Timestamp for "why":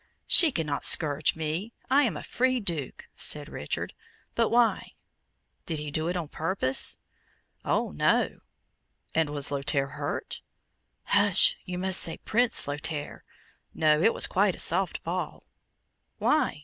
4.49-4.95, 16.17-16.59